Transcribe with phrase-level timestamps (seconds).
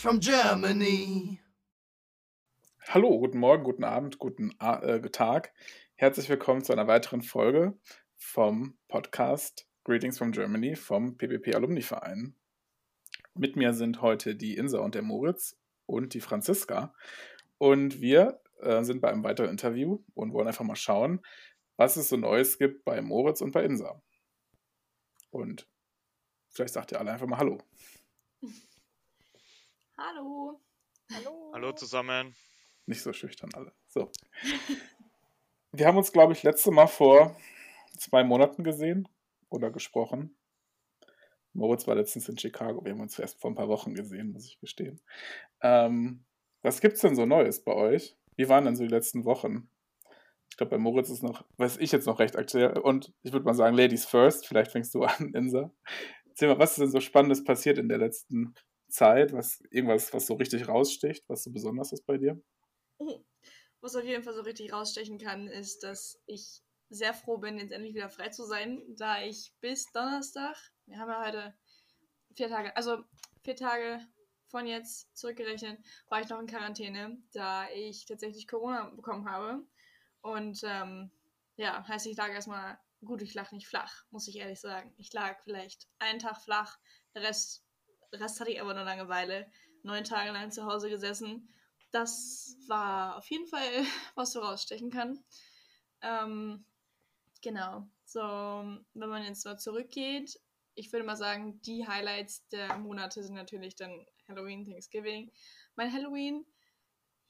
[0.00, 1.40] from Germany.
[2.88, 5.52] Hallo, guten Morgen, guten Abend, guten äh, Tag.
[5.94, 7.78] Herzlich willkommen zu einer weiteren Folge
[8.16, 12.34] vom Podcast Greetings from Germany vom PPP Alumni Verein.
[13.34, 16.94] Mit mir sind heute die Insa und der Moritz und die Franziska.
[17.58, 21.20] Und wir äh, sind bei einem weiteren Interview und wollen einfach mal schauen,
[21.76, 24.00] was es so Neues gibt bei Moritz und bei Insa.
[25.30, 25.68] Und
[26.48, 27.58] vielleicht sagt ihr alle einfach mal Hallo.
[30.02, 30.58] Hallo.
[31.12, 31.50] Hallo.
[31.52, 32.34] Hallo zusammen.
[32.86, 33.74] Nicht so schüchtern alle.
[33.88, 34.10] So.
[35.72, 37.36] Wir haben uns, glaube ich, letzte Mal vor
[37.98, 39.08] zwei Monaten gesehen
[39.50, 40.34] oder gesprochen.
[41.52, 42.82] Moritz war letztens in Chicago.
[42.82, 45.02] Wir haben uns erst vor ein paar Wochen gesehen, muss ich gestehen.
[45.60, 46.24] Ähm,
[46.62, 48.16] was es denn so Neues bei euch?
[48.36, 49.68] Wie waren denn so die letzten Wochen?
[50.48, 52.78] Ich glaube, bei Moritz ist noch, weiß ich jetzt noch recht aktuell.
[52.78, 54.46] Und ich würde mal sagen, Ladies first.
[54.46, 55.70] Vielleicht fängst du an, Insa.
[56.26, 58.54] Erzähl mal, was ist denn so Spannendes passiert in der letzten
[58.90, 59.32] Zeit?
[59.32, 62.40] Was, irgendwas, was so richtig raussticht, was so besonders ist bei dir?
[63.82, 67.72] Was auf jeden Fall so richtig rausstechen kann, ist, dass ich sehr froh bin, jetzt
[67.72, 71.54] endlich wieder frei zu sein, da ich bis Donnerstag, wir haben ja heute
[72.36, 73.02] vier Tage, also
[73.42, 74.06] vier Tage
[74.48, 79.64] von jetzt zurückgerechnet, war ich noch in Quarantäne, da ich tatsächlich Corona bekommen habe.
[80.20, 81.10] Und ähm,
[81.56, 84.92] ja, heißt, ich lag erstmal, gut, ich lag nicht flach, muss ich ehrlich sagen.
[84.98, 86.78] Ich lag vielleicht einen Tag flach,
[87.14, 87.64] der Rest,
[88.12, 89.50] Rest hatte ich aber nur Langeweile.
[89.82, 91.48] Neun Tage lang zu Hause gesessen.
[91.90, 93.60] Das war auf jeden Fall,
[94.14, 95.22] was so rausstechen kann.
[96.02, 96.64] Ähm,
[97.42, 97.88] Genau.
[98.04, 100.38] So, wenn man jetzt mal zurückgeht,
[100.74, 105.30] ich würde mal sagen, die Highlights der Monate sind natürlich dann Halloween, Thanksgiving.
[105.76, 106.44] Mein Halloween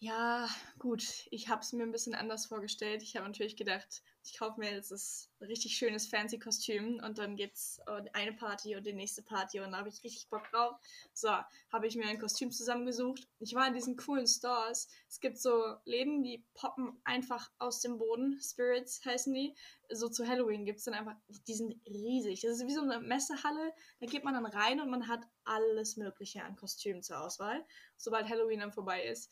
[0.03, 0.49] ja,
[0.79, 3.03] gut, ich habe es mir ein bisschen anders vorgestellt.
[3.03, 7.37] Ich habe natürlich gedacht, ich kaufe mir jetzt das richtig schönes fancy Kostüm und dann
[7.37, 7.81] gibt's
[8.15, 10.77] eine Party und die nächste Party und da habe ich richtig Bock drauf.
[11.13, 11.29] So,
[11.71, 13.29] habe ich mir ein Kostüm zusammengesucht.
[13.41, 14.89] Ich war in diesen coolen Stores.
[15.07, 18.41] Es gibt so Läden, die poppen einfach aus dem Boden.
[18.43, 19.55] Spirits heißen die.
[19.91, 21.17] So zu Halloween gibt es dann einfach,
[21.47, 22.41] die sind riesig.
[22.41, 23.75] Das ist wie so eine Messehalle.
[24.01, 27.67] Da geht man dann rein und man hat alles Mögliche an Kostümen zur Auswahl.
[27.97, 29.31] Sobald Halloween dann vorbei ist,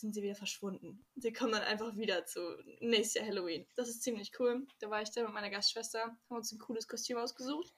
[0.00, 1.04] sind sie wieder verschwunden.
[1.16, 2.40] Sie kommen dann einfach wieder zu
[2.80, 3.66] nächstes Jahr Halloween.
[3.76, 4.66] Das ist ziemlich cool.
[4.80, 7.74] Da war ich da mit meiner Gastschwester, haben uns ein cooles Kostüm ausgesucht.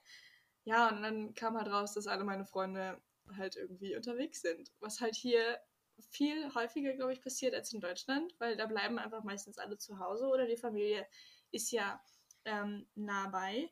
[0.65, 3.01] Ja, und dann kam halt raus, dass alle meine Freunde
[3.37, 4.73] halt irgendwie unterwegs sind.
[4.81, 5.59] Was halt hier
[6.11, 9.99] viel häufiger, glaube ich, passiert als in Deutschland, weil da bleiben einfach meistens alle zu
[9.99, 11.07] Hause oder die Familie
[11.51, 12.03] ist ja
[12.45, 13.71] ähm, nah bei.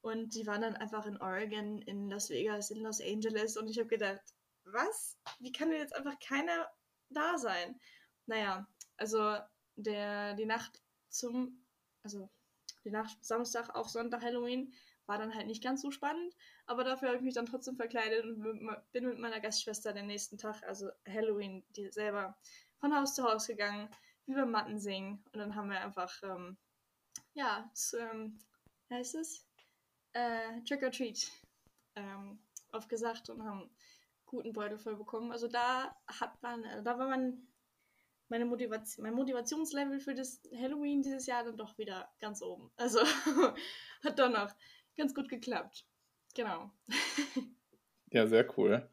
[0.00, 3.78] Und die waren dann einfach in Oregon, in Las Vegas, in Los Angeles und ich
[3.78, 4.22] habe gedacht,
[4.64, 5.18] was?
[5.40, 6.68] Wie kann denn jetzt einfach keiner
[7.10, 7.78] da sein.
[8.26, 9.38] Naja, also
[9.76, 11.64] der, die Nacht zum,
[12.02, 12.28] also
[12.84, 14.72] die Nacht Samstag auf Sonntag Halloween
[15.06, 16.36] war dann halt nicht ganz so spannend,
[16.66, 18.42] aber dafür habe ich mich dann trotzdem verkleidet und
[18.92, 22.36] bin mit meiner Gastschwester den nächsten Tag, also Halloween, die selber
[22.78, 23.88] von Haus zu Haus gegangen,
[24.26, 26.58] wie beim Matten singen und dann haben wir einfach, ähm,
[27.32, 28.38] ja, so, ähm,
[28.90, 29.46] heißt es?
[30.12, 31.30] Äh, Trick or Treat
[31.94, 32.38] ähm,
[32.72, 33.70] aufgesagt und haben
[34.28, 35.32] guten Beutel voll bekommen.
[35.32, 37.48] Also da hat man, äh, da war man
[38.28, 42.70] meine Motivation, mein Motivationslevel für das Halloween dieses Jahr dann doch wieder ganz oben.
[42.76, 43.00] Also
[44.04, 44.54] hat doch noch
[44.96, 45.86] ganz gut geklappt.
[46.34, 46.70] Genau.
[48.12, 48.88] ja, sehr cool.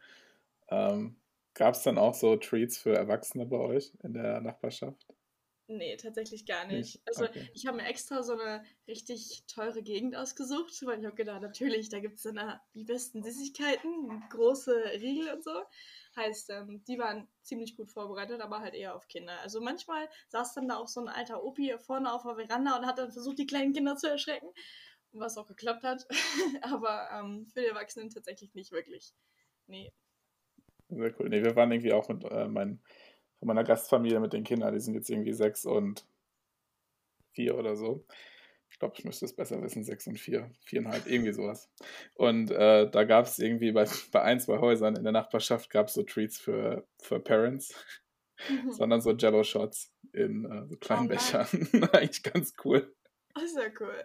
[0.69, 1.17] Ähm,
[1.55, 5.07] Gab es dann auch so Treats für Erwachsene bei euch in der Nachbarschaft?
[5.67, 7.01] Nee, tatsächlich gar nicht.
[7.07, 7.49] Also okay.
[7.53, 11.89] ich habe mir extra so eine richtig teure Gegend ausgesucht, weil ich habe gedacht, natürlich,
[11.89, 15.63] da gibt es dann die besten Süßigkeiten, große Riegel und so.
[16.17, 19.39] Heißt, ähm, die waren ziemlich gut vorbereitet, aber halt eher auf Kinder.
[19.41, 22.85] Also manchmal saß dann da auch so ein alter Opi vorne auf der Veranda und
[22.85, 24.47] hat dann versucht, die kleinen Kinder zu erschrecken,
[25.13, 26.05] was auch geklappt hat.
[26.61, 29.13] aber ähm, für die Erwachsenen tatsächlich nicht wirklich.
[29.65, 29.91] Nee.
[30.89, 31.29] Sehr cool.
[31.29, 32.83] Nee, wir waren irgendwie auch mit äh, meinen
[33.39, 34.73] von meiner Gastfamilie mit den Kindern.
[34.73, 36.05] Die sind jetzt irgendwie sechs und
[37.33, 38.05] vier oder so.
[38.69, 41.69] Ich glaube, ich müsste es besser wissen, sechs und vier, viereinhalb, irgendwie sowas.
[42.15, 45.87] Und äh, da gab es irgendwie bei, bei ein, zwei Häusern in der Nachbarschaft gab
[45.87, 47.73] es so Treats für, für Parents,
[48.49, 48.71] mhm.
[48.73, 51.47] sondern so Jello-Shots in äh, so kleinen oh, Bechern.
[51.93, 52.93] Eigentlich ganz cool.
[53.37, 54.03] Oh, sehr cool.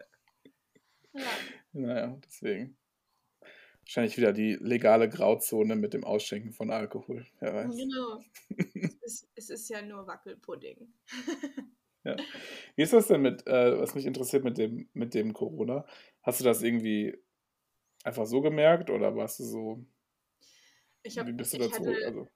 [1.15, 1.23] Ja.
[1.73, 2.77] Naja, deswegen.
[3.91, 7.27] Wahrscheinlich wieder die legale Grauzone mit dem Ausschenken von Alkohol.
[7.41, 7.77] Wer weiß.
[7.77, 8.23] Genau.
[9.03, 10.95] es, ist, es ist ja nur Wackelpudding.
[12.05, 12.15] ja.
[12.77, 15.85] Wie ist das denn mit, äh, was mich interessiert mit dem, mit dem Corona?
[16.23, 17.19] Hast du das irgendwie
[18.05, 19.85] einfach so gemerkt oder warst du so.
[21.03, 21.85] Ich hab, wie bist du dazu?
[21.85, 22.29] Hätte, also,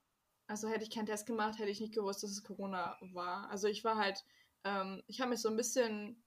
[0.48, 3.48] also hätte ich keinen Test gemacht, hätte ich nicht gewusst, dass es Corona war.
[3.48, 4.24] Also ich war halt,
[4.64, 6.20] ähm, ich habe mich so ein bisschen,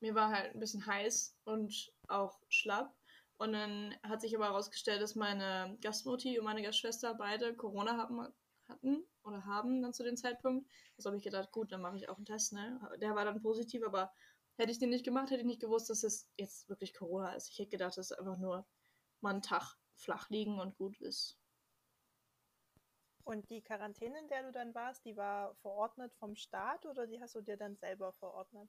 [0.00, 2.96] mir war halt ein bisschen heiß und auch schlapp.
[3.40, 8.28] Und dann hat sich aber herausgestellt, dass meine Gastmutti und meine Gastschwester beide Corona haben,
[8.68, 10.70] hatten oder haben dann zu dem Zeitpunkt.
[10.98, 12.78] Also habe ich gedacht, gut, dann mache ich auch einen Test, ne?
[13.00, 14.12] Der war dann positiv, aber
[14.56, 17.48] hätte ich den nicht gemacht, hätte ich nicht gewusst, dass es jetzt wirklich Corona ist.
[17.48, 18.68] Ich hätte gedacht, es ist einfach nur
[19.22, 21.38] mal einen Tag flach liegen und gut ist.
[23.24, 27.22] Und die Quarantäne, in der du dann warst, die war verordnet vom Staat oder die
[27.22, 28.68] hast du dir dann selber verordnet?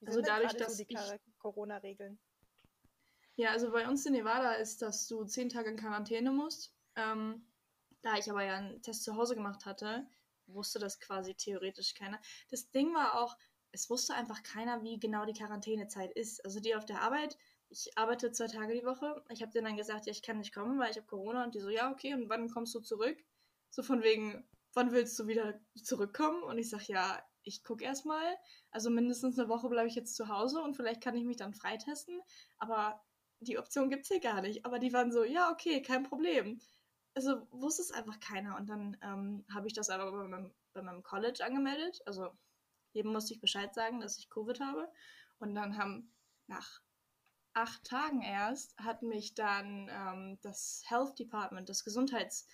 [0.00, 0.96] Wie also dadurch, dass so die
[1.40, 2.18] Corona-Regeln?
[3.40, 6.74] Ja, also bei uns in Nevada ist, dass du zehn Tage in Quarantäne musst.
[6.94, 7.42] Ähm,
[8.02, 10.06] da ich aber ja einen Test zu Hause gemacht hatte,
[10.46, 12.20] wusste das quasi theoretisch keiner.
[12.50, 13.38] Das Ding war auch,
[13.72, 16.44] es wusste einfach keiner, wie genau die Quarantänezeit ist.
[16.44, 17.38] Also die auf der Arbeit,
[17.70, 19.24] ich arbeite zwei Tage die Woche.
[19.30, 21.42] Ich habe denen dann gesagt, ja, ich kann nicht kommen, weil ich habe Corona.
[21.44, 23.16] Und die so, ja, okay, und wann kommst du zurück?
[23.70, 26.42] So von wegen, wann willst du wieder zurückkommen?
[26.42, 28.36] Und ich sage, ja, ich gucke erstmal.
[28.70, 31.54] Also mindestens eine Woche bleibe ich jetzt zu Hause und vielleicht kann ich mich dann
[31.54, 32.20] freitesten.
[32.58, 33.02] Aber
[33.40, 34.64] die Option gibt es hier gar nicht.
[34.64, 36.60] Aber die waren so, ja, okay, kein Problem.
[37.14, 38.56] Also wusste es einfach keiner.
[38.56, 42.00] Und dann ähm, habe ich das aber bei meinem, bei meinem College angemeldet.
[42.06, 42.30] Also
[42.92, 44.90] jedem musste ich Bescheid sagen, dass ich Covid habe.
[45.38, 46.12] Und dann haben
[46.46, 46.80] nach
[47.52, 52.46] acht Tagen erst hat mich dann ähm, das Health Department, das Gesundheits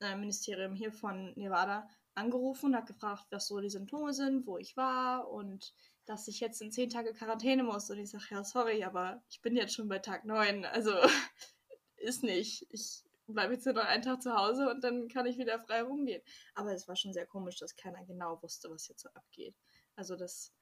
[0.00, 4.58] äh, Ministerium hier von Nevada angerufen und hat gefragt, was so die Symptome sind, wo
[4.58, 5.74] ich war und
[6.06, 7.90] dass ich jetzt in zehn Tage Quarantäne muss.
[7.90, 10.64] Und ich sage, ja, sorry, aber ich bin jetzt schon bei Tag neun.
[10.64, 10.92] Also
[11.96, 12.66] ist nicht.
[12.70, 15.82] Ich bleibe jetzt nur noch einen Tag zu Hause und dann kann ich wieder frei
[15.82, 16.22] rumgehen.
[16.54, 19.54] Aber es war schon sehr komisch, dass keiner genau wusste, was jetzt so abgeht.
[19.96, 20.52] Also das,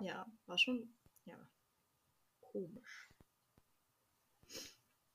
[0.00, 0.94] ja, war schon,
[1.24, 1.38] ja,
[2.40, 3.10] komisch.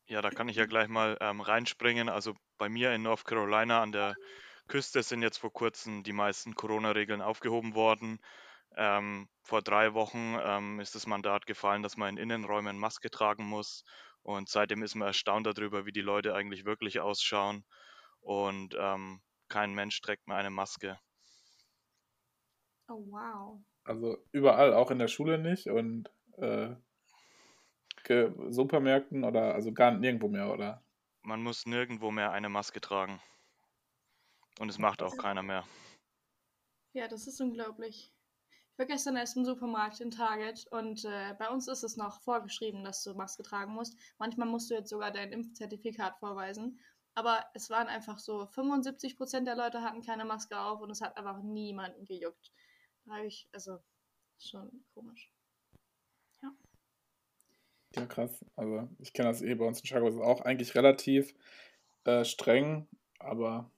[0.07, 2.09] Ja, da kann ich ja gleich mal ähm, reinspringen.
[2.09, 4.17] Also bei mir in North Carolina an der
[4.67, 8.19] Küste sind jetzt vor kurzem die meisten Corona-Regeln aufgehoben worden.
[8.75, 13.45] Ähm, vor drei Wochen ähm, ist das Mandat gefallen, dass man in Innenräumen Maske tragen
[13.45, 13.83] muss.
[14.23, 17.65] Und seitdem ist man erstaunt darüber, wie die Leute eigentlich wirklich ausschauen.
[18.21, 20.99] Und ähm, kein Mensch trägt mehr eine Maske.
[22.87, 23.61] Oh, wow.
[23.83, 25.67] Also überall, auch in der Schule nicht.
[25.67, 26.75] Und äh,
[28.49, 30.83] Supermärkten oder also gar nirgendwo mehr, oder?
[31.21, 33.21] Man muss nirgendwo mehr eine Maske tragen.
[34.59, 35.65] Und es macht auch keiner mehr.
[36.93, 38.13] Ja, das ist unglaublich.
[38.73, 42.21] Ich war gestern erst im Supermarkt in Target und äh, bei uns ist es noch
[42.21, 43.97] vorgeschrieben, dass du Maske tragen musst.
[44.17, 46.79] Manchmal musst du jetzt sogar dein Impfzertifikat vorweisen.
[47.13, 51.17] Aber es waren einfach so, 75% der Leute hatten keine Maske auf und es hat
[51.17, 52.51] einfach niemanden gejuckt.
[53.05, 53.79] Da habe ich, also,
[54.39, 55.31] schon komisch.
[57.95, 58.45] Ja, krass.
[58.55, 60.07] Also ich kenne das eh bei uns in Chicago.
[60.07, 61.33] Ist auch eigentlich relativ
[62.05, 62.87] äh, streng,
[63.19, 63.69] aber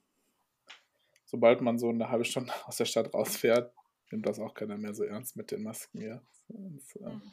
[1.25, 3.74] sobald man so eine halbe Stunde aus der Stadt rausfährt,
[4.13, 6.21] nimmt das auch keiner mehr so ernst mit den Masken hier.
[6.48, 7.31] Und, äh, mhm.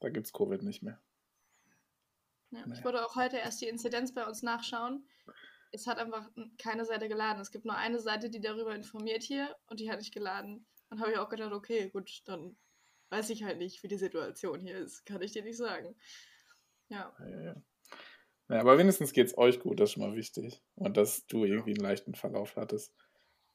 [0.00, 1.00] Da gibt es Covid nicht mehr.
[2.50, 2.74] Ja, naja.
[2.78, 5.06] Ich wollte auch heute erst die Inzidenz bei uns nachschauen.
[5.72, 7.40] Es hat einfach keine Seite geladen.
[7.40, 10.66] Es gibt nur eine Seite, die darüber informiert hier und die hat nicht geladen.
[10.88, 12.56] Dann habe ich auch gedacht, okay, gut, dann
[13.10, 15.04] weiß ich halt nicht, wie die Situation hier ist.
[15.04, 15.94] Kann ich dir nicht sagen.
[16.88, 17.14] Ja.
[17.18, 17.62] ja, ja.
[18.48, 20.62] ja aber wenigstens geht es euch gut, das ist schon mal wichtig.
[20.76, 22.94] Und dass du irgendwie einen leichten Verlauf hattest.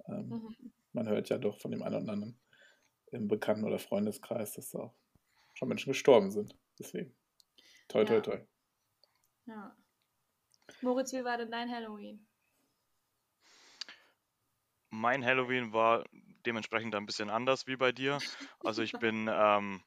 [0.08, 0.74] Ähm, mhm.
[0.94, 2.40] Man hört ja doch von dem einen oder anderen
[3.12, 4.96] im Bekannten- oder Freundeskreis, dass da auch
[5.54, 6.58] schon Menschen gestorben sind.
[6.80, 7.14] Deswegen.
[7.88, 8.40] Toi, toi, toi.
[9.46, 9.76] Ja.
[10.82, 12.26] Moritz, wie war denn dein Halloween?
[14.90, 16.06] Mein Halloween war
[16.46, 18.20] dementsprechend ein bisschen anders wie bei dir.
[18.60, 19.84] Also ich bin ähm,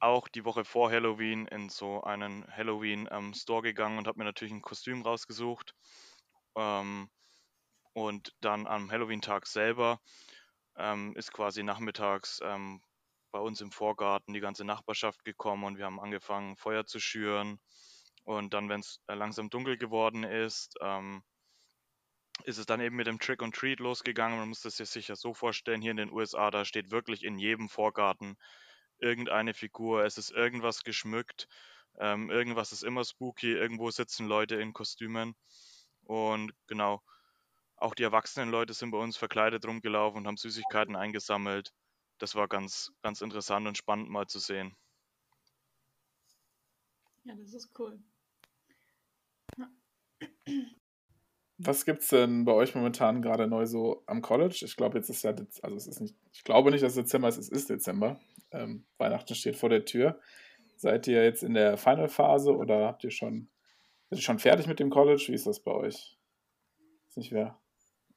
[0.00, 4.52] auch die Woche vor Halloween in so einen Halloween-Store ähm, gegangen und habe mir natürlich
[4.52, 5.74] ein Kostüm rausgesucht.
[6.56, 7.08] Ähm,
[7.92, 10.00] und dann am Halloween-Tag selber
[10.76, 12.80] ähm, ist quasi nachmittags ähm,
[13.30, 17.60] bei uns im Vorgarten die ganze Nachbarschaft gekommen und wir haben angefangen, Feuer zu schüren.
[18.24, 21.22] Und dann, wenn es äh, langsam dunkel geworden ist, ähm,
[22.44, 24.38] ist es dann eben mit dem Trick and Treat losgegangen.
[24.38, 27.38] Man muss das sich ja so vorstellen, hier in den USA, da steht wirklich in
[27.38, 28.36] jedem Vorgarten
[28.98, 31.48] irgendeine Figur, es ist irgendwas geschmückt,
[31.98, 35.34] ähm, irgendwas ist immer spooky, irgendwo sitzen Leute in Kostümen.
[36.04, 37.02] Und genau,
[37.80, 41.72] auch die erwachsenen Leute sind bei uns verkleidet rumgelaufen und haben Süßigkeiten eingesammelt.
[42.18, 44.76] Das war ganz, ganz interessant und spannend mal zu sehen.
[47.24, 48.02] Ja, das ist cool.
[49.56, 49.70] Ja.
[51.58, 54.62] Was gibt es denn bei euch momentan gerade neu so am College?
[54.64, 57.36] Ich glaube, jetzt ist ja, also es ist nicht, ich glaube nicht, dass Dezember ist,
[57.36, 58.20] es ist Dezember.
[58.50, 60.20] Ähm, Weihnachten steht vor der Tür.
[60.76, 63.50] Seid ihr jetzt in der Final-Phase oder habt ihr schon,
[64.08, 65.24] seid ihr schon fertig mit dem College?
[65.28, 66.16] Wie ist das bei euch?
[67.08, 67.60] Ist nicht wer,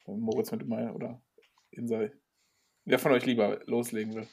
[0.05, 1.22] Moritz mit mir oder
[1.72, 2.12] Insei?
[2.86, 4.27] Wer von euch lieber loslegen will?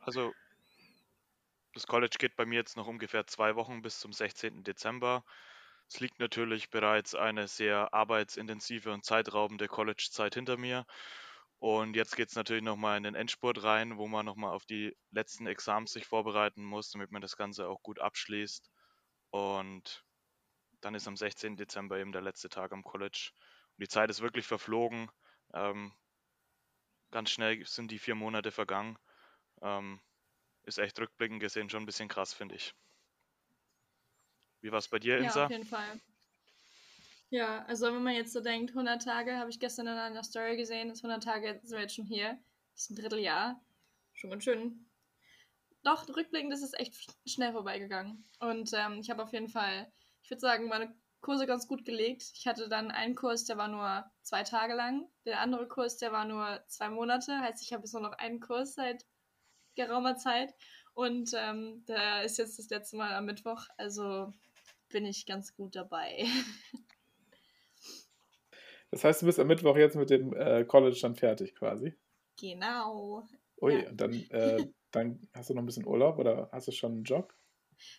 [0.00, 0.32] Also,
[1.74, 4.64] das College geht bei mir jetzt noch ungefähr zwei Wochen bis zum 16.
[4.64, 5.24] Dezember.
[5.88, 10.86] Es liegt natürlich bereits eine sehr arbeitsintensive und zeitraubende College-Zeit hinter mir.
[11.58, 14.96] Und jetzt geht es natürlich nochmal in den Endspurt rein, wo man nochmal auf die
[15.12, 18.70] letzten Exams sich vorbereiten muss, damit man das Ganze auch gut abschließt.
[19.30, 20.04] Und
[20.80, 21.56] dann ist am 16.
[21.56, 23.30] Dezember eben der letzte Tag am College.
[23.76, 25.10] Und die Zeit ist wirklich verflogen.
[25.54, 25.92] Ähm,
[27.10, 28.98] ganz schnell sind die vier Monate vergangen.
[29.60, 30.00] Ähm,
[30.64, 32.74] ist echt rückblickend gesehen schon ein bisschen krass, finde ich.
[34.60, 35.40] Wie war es bei dir, Insa?
[35.40, 36.00] Ja, auf jeden Fall.
[37.30, 40.56] Ja, also wenn man jetzt so denkt, 100 Tage, habe ich gestern in einer Story
[40.56, 42.38] gesehen, das 100 Tage sind wir jetzt schon hier.
[42.74, 43.60] Das ist ein Dritteljahr.
[44.12, 44.86] Schon ganz schön.
[45.82, 46.94] Doch, rückblickend ist es echt
[47.26, 48.28] schnell vorbeigegangen.
[48.38, 49.90] Und ähm, ich habe auf jeden Fall,
[50.22, 52.24] ich würde sagen, meine Kurse ganz gut gelegt.
[52.34, 55.08] Ich hatte dann einen Kurs, der war nur zwei Tage lang.
[55.24, 57.38] Der andere Kurs, der war nur zwei Monate.
[57.40, 59.06] Heißt, ich habe jetzt nur noch einen Kurs seit
[59.74, 60.52] geraumer Zeit.
[60.94, 63.64] Und ähm, der ist jetzt das letzte Mal am Mittwoch.
[63.78, 64.32] Also
[64.90, 66.26] bin ich ganz gut dabei.
[68.90, 71.94] Das heißt, du bist am Mittwoch jetzt mit dem äh, College dann fertig quasi.
[72.38, 73.26] Genau.
[73.62, 73.88] Ui, Ja.
[73.88, 77.04] und dann, äh, dann hast du noch ein bisschen Urlaub oder hast du schon einen
[77.04, 77.32] Job?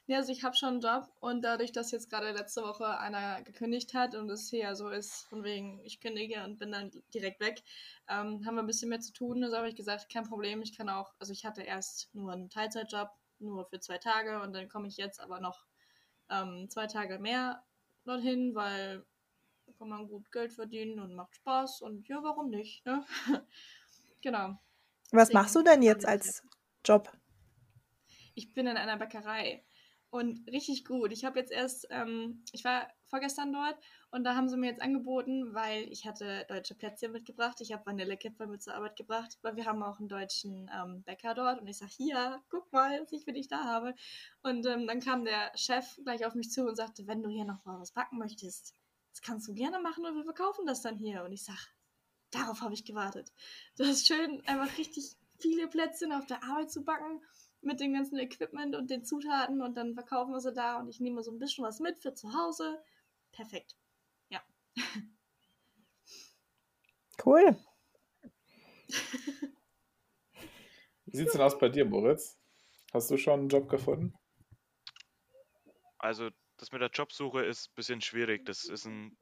[0.07, 3.41] Ja, also ich habe schon einen Job und dadurch, dass jetzt gerade letzte Woche einer
[3.41, 6.91] gekündigt hat und es hier ja so ist, von wegen, ich kündige und bin dann
[7.13, 7.63] direkt weg,
[8.09, 9.43] ähm, haben wir ein bisschen mehr zu tun.
[9.43, 12.49] Also habe ich gesagt, kein Problem, ich kann auch, also ich hatte erst nur einen
[12.49, 13.09] Teilzeitjob,
[13.39, 15.65] nur für zwei Tage und dann komme ich jetzt aber noch
[16.29, 17.63] ähm, zwei Tage mehr
[18.05, 19.05] dorthin, weil
[19.65, 23.05] da kann man gut Geld verdienen und macht Spaß und ja, warum nicht, ne?
[24.21, 24.57] genau.
[25.11, 26.43] Was Deswegen machst du denn jetzt als
[26.83, 27.11] Job?
[28.35, 29.63] Ich bin in einer Bäckerei
[30.13, 31.11] und richtig gut.
[31.11, 33.75] Ich habe jetzt erst, ähm, ich war vorgestern dort
[34.11, 37.59] und da haben sie mir jetzt angeboten, weil ich hatte deutsche Plätzchen mitgebracht.
[37.61, 41.33] Ich habe Vanillekipferl mit zur Arbeit gebracht, weil wir haben auch einen deutschen ähm, Bäcker
[41.33, 43.95] dort und ich sage, hier, guck mal, was ich für dich da habe.
[44.43, 47.45] Und ähm, dann kam der Chef gleich auf mich zu und sagte, wenn du hier
[47.45, 48.75] noch mal was backen möchtest,
[49.09, 51.23] das kannst du gerne machen und wir verkaufen das dann hier.
[51.23, 51.57] Und ich sage,
[52.29, 53.33] darauf habe ich gewartet.
[53.77, 57.19] Das ist schön, einfach richtig viele Plätzchen auf der Arbeit zu backen
[57.65, 60.99] mit dem ganzen Equipment und den Zutaten und dann verkaufen wir sie da und ich
[60.99, 62.83] nehme so ein bisschen was mit für zu Hause.
[63.31, 63.77] Perfekt.
[64.29, 64.41] Ja.
[67.23, 67.57] Cool.
[71.05, 72.39] Wie sieht es denn aus bei dir, Moritz?
[72.91, 74.13] Hast du schon einen Job gefunden?
[75.97, 78.45] Also, das mit der Jobsuche ist ein bisschen schwierig.
[78.45, 79.17] Das ist ein,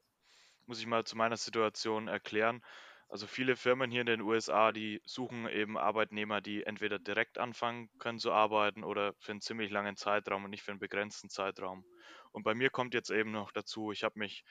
[0.65, 2.63] muss ich mal zu meiner Situation erklären.
[3.11, 7.89] Also viele Firmen hier in den USA, die suchen eben Arbeitnehmer, die entweder direkt anfangen
[7.99, 11.83] können zu arbeiten oder für einen ziemlich langen Zeitraum und nicht für einen begrenzten Zeitraum.
[12.31, 14.45] Und bei mir kommt jetzt eben noch dazu, ich habe mich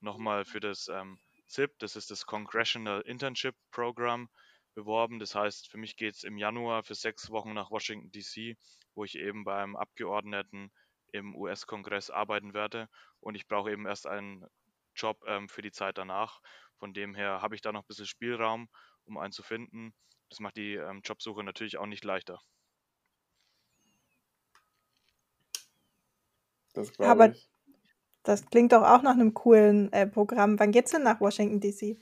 [0.00, 4.28] nochmal für das ähm, CIP, das ist das Congressional Internship Program,
[4.74, 5.18] beworben.
[5.18, 8.58] Das heißt, für mich geht es im Januar für sechs Wochen nach Washington, DC,
[8.94, 10.70] wo ich eben beim Abgeordneten
[11.12, 12.90] im US-Kongress arbeiten werde.
[13.20, 14.44] Und ich brauche eben erst einen
[14.94, 16.40] Job ähm, für die Zeit danach.
[16.76, 18.68] Von dem her habe ich da noch ein bisschen Spielraum,
[19.04, 19.94] um einen zu finden.
[20.28, 22.40] Das macht die ähm, Jobsuche natürlich auch nicht leichter.
[26.74, 27.48] Das Aber- ich.
[28.24, 30.58] Das klingt doch auch nach einem coolen äh, Programm.
[30.60, 31.96] Wann geht's denn nach Washington, D.C.?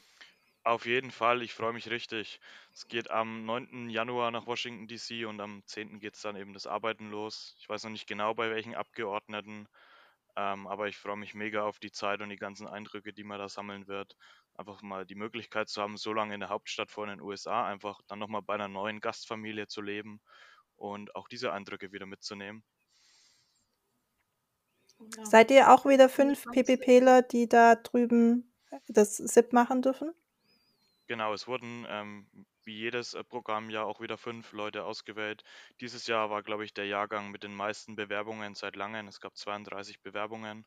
[0.65, 2.41] Auf jeden Fall, ich freue mich richtig.
[2.75, 3.89] Es geht am 9.
[3.89, 5.99] Januar nach Washington, DC und am 10.
[6.01, 7.57] geht es dann eben das Arbeiten los.
[7.59, 9.67] Ich weiß noch nicht genau bei welchen Abgeordneten,
[10.37, 13.39] ähm, aber ich freue mich mega auf die Zeit und die ganzen Eindrücke, die man
[13.39, 14.17] da sammeln wird.
[14.55, 17.67] Einfach mal die Möglichkeit zu haben, so lange in der Hauptstadt vor in den USA,
[17.67, 20.21] einfach dann nochmal bei einer neuen Gastfamilie zu leben
[20.77, 22.65] und auch diese Eindrücke wieder mitzunehmen.
[25.17, 25.25] Ja.
[25.25, 26.45] Seid ihr auch wieder fünf.
[26.45, 28.53] PPPler, die da drüben
[28.87, 30.13] das SIP machen dürfen?
[31.07, 32.27] Genau, es wurden ähm,
[32.67, 35.43] wie jedes äh, Programm ja auch wieder fünf Leute ausgewählt.
[35.81, 39.09] Dieses Jahr war, glaube ich, der Jahrgang mit den meisten Bewerbungen seit langem.
[39.09, 40.67] Es gab 32 Bewerbungen.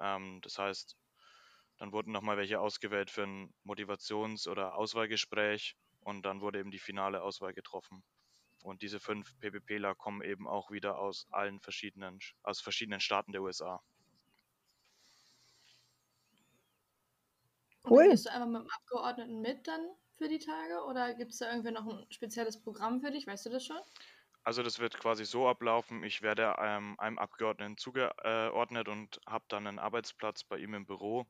[0.00, 0.96] Ähm, das heißt,
[1.78, 6.78] dann wurden nochmal welche ausgewählt für ein Motivations- oder Auswahlgespräch und dann wurde eben die
[6.78, 8.04] finale Auswahl getroffen.
[8.62, 13.42] Und diese fünf PPPler kommen eben auch wieder aus allen verschiedenen, aus verschiedenen Staaten der
[13.42, 13.82] USA.
[17.84, 18.08] Und dann Cool.
[18.08, 19.80] gehst du einfach mit dem Abgeordneten mit dann
[20.22, 23.26] für die Tage oder gibt es da irgendwie noch ein spezielles Programm für dich?
[23.26, 23.80] Weißt du das schon?
[24.44, 29.66] Also das wird quasi so ablaufen, ich werde ähm, einem Abgeordneten zugeordnet und habe dann
[29.66, 31.26] einen Arbeitsplatz bei ihm im Büro.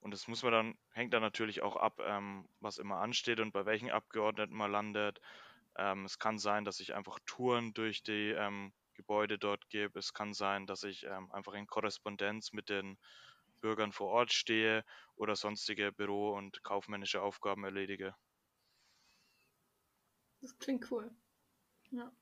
[0.00, 3.52] Und das muss man dann, hängt dann natürlich auch ab, ähm, was immer ansteht und
[3.52, 5.20] bei welchen Abgeordneten man landet.
[5.76, 10.00] Ähm, es kann sein, dass ich einfach Touren durch die ähm, Gebäude dort gebe.
[10.00, 12.98] Es kann sein, dass ich ähm, einfach in Korrespondenz mit den
[13.60, 14.84] Bürgern vor Ort stehe
[15.14, 18.14] oder sonstige Büro- und kaufmännische Aufgaben erledige.
[20.42, 21.10] Das klingt cool.
[21.90, 22.12] Ja.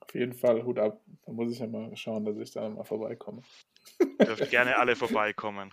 [0.00, 1.00] Auf jeden Fall Hut ab.
[1.24, 3.42] Da muss ich ja mal schauen, dass ich da mal vorbeikomme.
[4.20, 5.72] Dürft gerne alle vorbeikommen.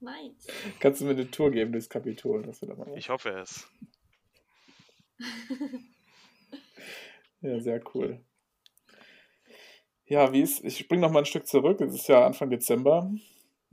[0.00, 0.46] Nice.
[0.80, 2.42] Kannst du mir eine Tour geben durchs Kapitol?
[2.42, 3.68] Das aber Ich hoffe es.
[7.42, 8.24] Ja, sehr cool.
[10.04, 11.80] Ja, wie ist, ich springe noch mal ein Stück zurück.
[11.80, 13.12] Es ist ja Anfang Dezember.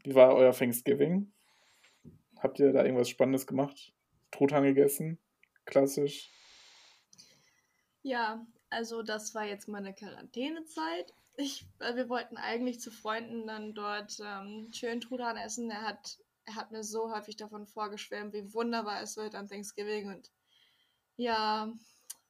[0.04, 1.32] Wie war euer Thanksgiving?
[2.40, 3.94] Habt ihr da irgendwas Spannendes gemacht?
[4.32, 5.20] Truthahn gegessen?
[5.66, 6.32] Klassisch?
[8.02, 11.14] Ja, also das war jetzt meine Quarantänezeit.
[11.36, 15.70] Ich, äh, wir wollten eigentlich zu Freunden dann dort ähm, schön Truthahn essen.
[15.70, 20.10] Er hat, er hat mir so häufig davon vorgeschwärmt, wie wunderbar es wird an Thanksgiving.
[20.10, 20.32] Und
[21.18, 21.74] ja,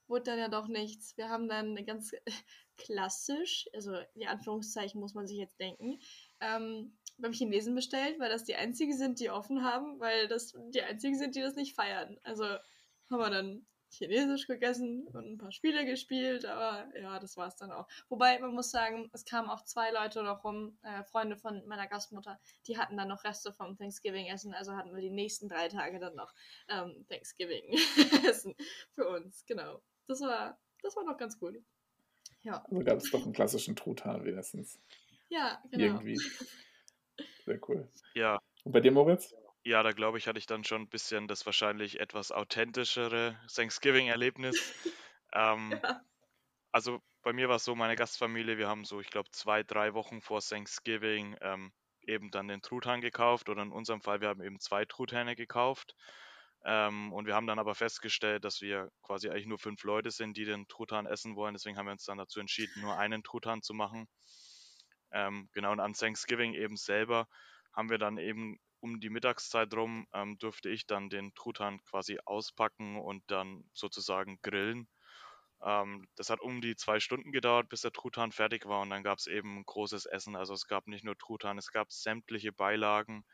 [0.08, 1.16] wurde dann ja doch nichts.
[1.18, 2.12] Wir haben dann ganz
[2.78, 6.00] klassisch, also die Anführungszeichen muss man sich jetzt denken,
[6.40, 10.82] ähm, beim Chinesen bestellt, weil das die einzigen sind, die offen haben, weil das die
[10.82, 12.18] einzigen sind, die das nicht feiern.
[12.24, 17.48] Also haben wir dann Chinesisch gegessen und ein paar Spiele gespielt, aber ja, das war
[17.48, 17.88] es dann auch.
[18.08, 21.88] Wobei man muss sagen, es kamen auch zwei Leute noch rum, äh, Freunde von meiner
[21.88, 26.00] Gastmutter, die hatten dann noch Reste vom Thanksgiving-Essen, also hatten wir die nächsten drei Tage
[26.00, 26.34] dann noch
[26.68, 28.56] ähm, Thanksgiving-Essen
[28.94, 29.82] für uns, genau.
[30.08, 31.56] Das war, das war noch ganz gut.
[32.42, 34.80] Ja, Also gab es doch einen klassischen Truthahn wenigstens.
[35.30, 35.84] ja, genau.
[35.84, 36.20] Irgendwie.
[37.46, 37.88] Sehr cool.
[38.14, 39.36] Ja, Und bei dir, Moritz?
[39.64, 44.74] ja, da glaube ich, hatte ich dann schon ein bisschen das wahrscheinlich etwas authentischere Thanksgiving-Erlebnis.
[45.34, 46.02] ähm, Ja.
[46.72, 49.94] also bei mir war es so, meine Gastfamilie, wir haben so, ich glaube, zwei, drei
[49.94, 54.42] Wochen vor Thanksgiving ähm, eben dann den Truthahn gekauft oder in unserem Fall, wir haben
[54.42, 55.96] eben zwei Truthähne gekauft.
[56.66, 60.36] Ähm, und wir haben dann aber festgestellt, dass wir quasi eigentlich nur fünf Leute sind,
[60.38, 61.54] die den Truthahn essen wollen.
[61.54, 64.08] Deswegen haben wir uns dann dazu entschieden, nur einen Truthahn zu machen.
[65.12, 67.28] Ähm, genau, und an Thanksgiving eben selber
[67.74, 72.20] haben wir dann eben um die Mittagszeit rum, ähm, durfte ich dann den Truthahn quasi
[72.26, 74.88] auspacken und dann sozusagen grillen.
[75.62, 79.04] Ähm, das hat um die zwei Stunden gedauert, bis der Truthahn fertig war und dann
[79.04, 80.36] gab es eben ein großes Essen.
[80.36, 83.26] Also es gab nicht nur Truthahn, es gab sämtliche Beilagen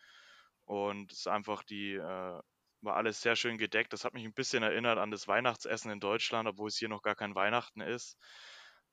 [0.65, 2.41] und es ist einfach die, äh,
[2.81, 3.93] war alles sehr schön gedeckt.
[3.93, 7.01] Das hat mich ein bisschen erinnert an das Weihnachtsessen in Deutschland, obwohl es hier noch
[7.03, 8.17] gar kein Weihnachten ist.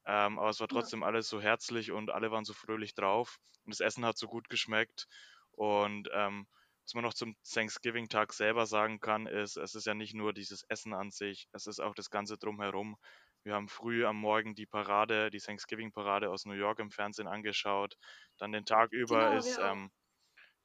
[0.07, 3.38] Ähm, aber es war trotzdem alles so herzlich und alle waren so fröhlich drauf.
[3.65, 5.07] Und das Essen hat so gut geschmeckt.
[5.53, 6.47] Und ähm,
[6.85, 10.65] was man noch zum Thanksgiving-Tag selber sagen kann, ist, es ist ja nicht nur dieses
[10.65, 12.97] Essen an sich, es ist auch das Ganze drumherum.
[13.45, 17.97] Wir haben früh am Morgen die Parade, die Thanksgiving-Parade aus New York im Fernsehen angeschaut.
[18.38, 19.91] Dann den Tag über Genau, ist ähm,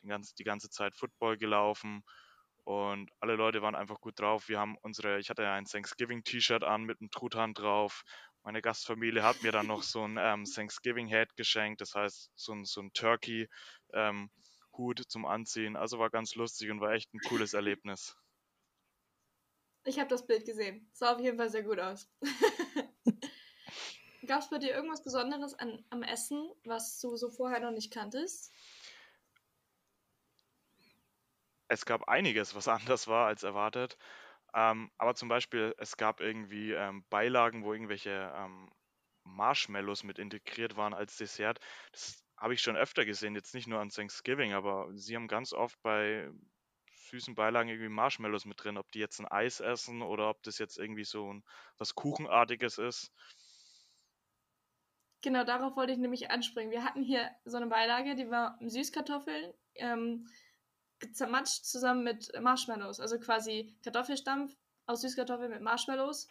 [0.03, 2.03] die, ganze, die ganze Zeit Football gelaufen.
[2.63, 4.49] Und alle Leute waren einfach gut drauf.
[4.49, 8.03] Wir haben unsere, ich hatte ja ein Thanksgiving-T-Shirt an mit einem Truthahn drauf.
[8.47, 12.63] Meine Gastfamilie hat mir dann noch so ein ähm, Thanksgiving-Hat geschenkt, das heißt so ein,
[12.63, 15.75] so ein Turkey-Hut zum Anziehen.
[15.75, 18.15] Also war ganz lustig und war echt ein cooles Erlebnis.
[19.83, 20.89] Ich habe das Bild gesehen.
[20.93, 22.09] Sah auf jeden Fall sehr gut aus.
[24.25, 27.91] Gab es bei dir irgendwas Besonderes an, am Essen, was du so vorher noch nicht
[27.91, 28.53] kanntest?
[31.67, 33.97] Es gab einiges, was anders war als erwartet.
[34.53, 38.69] Ähm, aber zum Beispiel, es gab irgendwie ähm, Beilagen, wo irgendwelche ähm,
[39.23, 41.59] Marshmallows mit integriert waren als Dessert.
[41.91, 45.53] Das habe ich schon öfter gesehen, jetzt nicht nur an Thanksgiving, aber sie haben ganz
[45.53, 46.29] oft bei
[47.09, 50.57] süßen Beilagen irgendwie Marshmallows mit drin, ob die jetzt ein Eis essen oder ob das
[50.59, 51.43] jetzt irgendwie so ein,
[51.77, 53.11] was Kuchenartiges ist.
[55.21, 56.71] Genau, darauf wollte ich nämlich anspringen.
[56.71, 60.27] Wir hatten hier so eine Beilage, die war Süßkartoffeln, ähm,
[61.13, 62.99] zermatscht zusammen mit Marshmallows.
[62.99, 64.55] Also quasi Kartoffelstampf
[64.85, 66.29] aus Süßkartoffeln mit Marshmallows.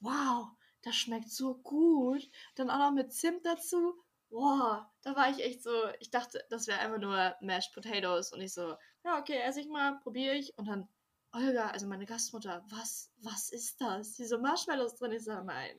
[0.00, 0.48] Wow,
[0.82, 2.28] das schmeckt so gut.
[2.56, 3.94] Dann auch noch mit Zimt dazu.
[4.30, 8.32] Wow, da war ich echt so, ich dachte, das wäre einfach nur Mashed Potatoes.
[8.32, 10.56] Und ich so, ja, okay, esse ich mal, probiere ich.
[10.56, 10.88] Und dann,
[11.32, 14.14] Olga, also meine Gastmutter, was, was ist das?
[14.14, 15.12] Diese Marshmallows drin.
[15.12, 15.78] Ich sage, nein.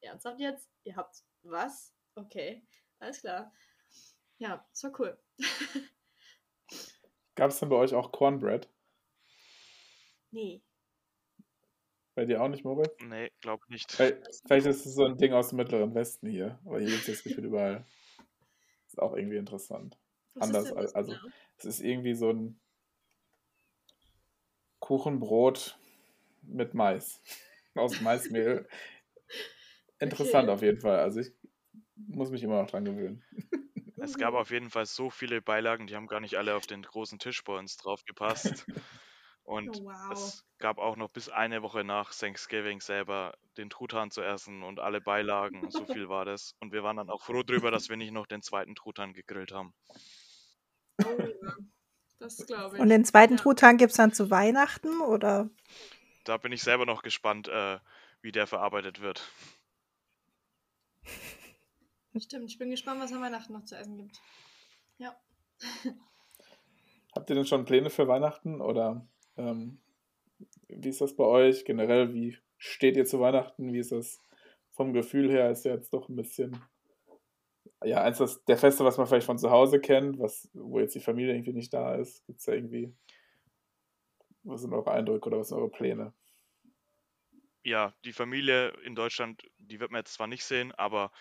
[0.00, 0.70] Ernsthaft jetzt?
[0.84, 1.92] Ihr habt was?
[2.14, 2.66] Okay,
[2.98, 3.52] alles klar.
[4.38, 5.18] Ja, es war cool.
[7.40, 8.68] Gab es denn bei euch auch Cornbread?
[10.30, 10.60] nee.
[12.14, 12.94] Bei dir auch nicht, Moritz?
[13.02, 13.90] Nee, glaub nicht.
[13.90, 16.58] Vielleicht, vielleicht ist es so ein Ding aus dem Mittleren Westen hier.
[16.66, 17.86] Aber hier gibt es das Gefühl überall.
[18.86, 19.96] Ist auch irgendwie interessant.
[20.34, 21.32] Was Anders als- also- genau?
[21.56, 22.60] Es ist irgendwie so ein
[24.80, 25.78] Kuchenbrot
[26.42, 27.22] mit Mais.
[27.74, 28.68] Aus Maismehl.
[29.98, 30.52] Interessant Okay.
[30.52, 30.98] auf jeden Fall.
[30.98, 31.32] Also ich
[31.94, 33.24] muss mich immer noch dran gewöhnen.
[34.00, 34.38] Es gab Mhm.
[34.38, 37.44] auf jeden Fall so viele Beilagen, die haben gar nicht alle auf den großen Tisch
[37.44, 38.66] bei uns drauf gepasst.
[39.44, 40.12] Und Oh, wow.
[40.12, 44.80] es gab auch noch bis eine Woche nach Thanksgiving selber den Truthahn zu essen und
[44.80, 45.70] alle Beilagen.
[45.70, 46.54] So viel war das.
[46.60, 49.52] Und wir waren dann auch froh drüber, dass wir nicht noch den zweiten Truthahn gegrillt
[49.52, 49.74] haben.
[51.04, 51.56] Oh, ja.
[52.18, 52.82] Das glaube ich.
[52.82, 53.38] Und den zweiten Ja.
[53.38, 55.50] Truthahn gibt es dann zu Weihnachten oder?
[56.24, 57.78] Da bin ich selber noch gespannt, äh,
[58.22, 59.30] wie der verarbeitet wird.
[62.18, 64.20] Stimmt, ich bin gespannt, was an Weihnachten noch zu essen gibt.
[64.98, 65.16] Ja.
[67.14, 69.80] Habt ihr denn schon Pläne für Weihnachten oder ähm,
[70.68, 72.12] wie ist das bei euch generell?
[72.12, 73.72] Wie steht ihr zu Weihnachten?
[73.72, 74.20] Wie ist das
[74.70, 75.50] vom Gefühl her?
[75.50, 76.60] Ist ja jetzt doch ein bisschen,
[77.84, 80.94] ja, eins das, der Feste, was man vielleicht von zu Hause kennt, was, wo jetzt
[80.94, 82.26] die Familie irgendwie nicht da ist.
[82.26, 82.94] Gibt es da irgendwie,
[84.42, 86.12] was sind eure Eindrücke oder was sind eure Pläne?
[87.62, 91.12] Ja, die Familie in Deutschland, die wird man jetzt zwar nicht sehen, aber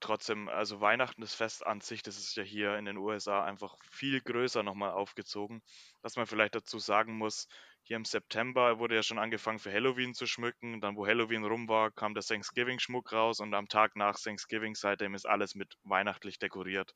[0.00, 3.76] trotzdem, also Weihnachten, das Fest an sich, das ist ja hier in den USA einfach
[3.90, 5.62] viel größer nochmal aufgezogen.
[6.02, 7.46] Was man vielleicht dazu sagen muss,
[7.82, 10.80] hier im September wurde ja schon angefangen für Halloween zu schmücken.
[10.80, 15.14] Dann, wo Halloween rum war, kam der Thanksgiving-Schmuck raus und am Tag nach Thanksgiving seitdem
[15.14, 16.92] ist alles mit weihnachtlich dekoriert.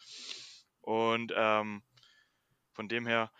[0.80, 1.82] Und ähm,
[2.72, 3.30] von dem her,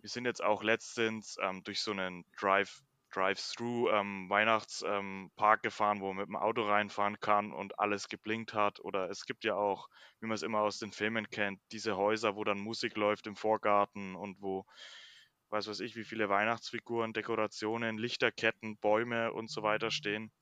[0.00, 2.82] wir sind jetzt auch letztens ähm, durch so einen Drive
[3.14, 8.54] Drive-Through ähm, Weihnachtspark ähm, gefahren, wo man mit dem Auto reinfahren kann und alles geblinkt
[8.54, 8.80] hat.
[8.80, 9.88] Oder es gibt ja auch,
[10.20, 13.36] wie man es immer aus den Filmen kennt, diese Häuser, wo dann Musik läuft im
[13.36, 14.64] Vorgarten und wo,
[15.50, 20.32] weiß was ich, wie viele Weihnachtsfiguren, Dekorationen, Lichterketten, Bäume und so weiter stehen.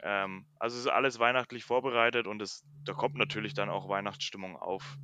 [0.00, 4.56] Ähm, also es ist alles weihnachtlich vorbereitet und es, da kommt natürlich dann auch Weihnachtsstimmung
[4.56, 4.96] auf.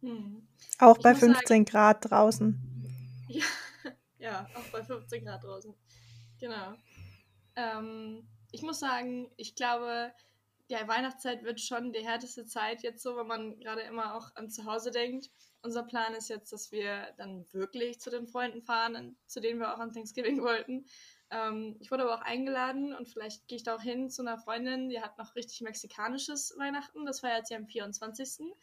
[0.00, 0.46] Hm.
[0.78, 2.60] Auch bei 15 sagen, Grad draußen.
[3.28, 3.44] Ja.
[4.24, 5.74] Ja, auch bei 15 Grad draußen.
[6.40, 6.72] Genau.
[7.56, 10.14] Ähm, ich muss sagen, ich glaube,
[10.68, 14.48] ja, Weihnachtszeit wird schon die härteste Zeit jetzt so, wenn man gerade immer auch an
[14.48, 15.30] zu Hause denkt.
[15.60, 19.74] Unser Plan ist jetzt, dass wir dann wirklich zu den Freunden fahren, zu denen wir
[19.74, 20.86] auch an Thanksgiving wollten.
[21.30, 24.38] Ähm, ich wurde aber auch eingeladen und vielleicht gehe ich da auch hin zu einer
[24.38, 27.04] Freundin, die hat noch richtig mexikanisches Weihnachten.
[27.04, 28.54] Das feiert sie am 24.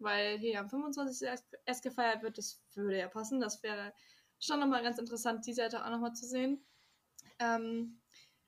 [0.00, 1.26] Weil hier am 25.
[1.26, 3.40] erst, erst gefeiert wird, das würde ja passen.
[3.40, 3.94] Das wäre
[4.40, 6.64] schon nochmal ganz interessant, die Seite auch nochmal zu sehen.
[7.38, 8.00] Ähm,